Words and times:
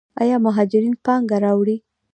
آیا 0.21 0.37
مهاجرین 0.45 0.95
پانګه 1.05 1.37
راوړي؟ 1.43 1.77